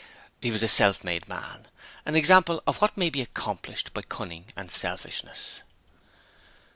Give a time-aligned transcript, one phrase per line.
[0.41, 1.67] He was a self made man:
[2.07, 5.61] an example of what may be accomplished by cunning and selfishness.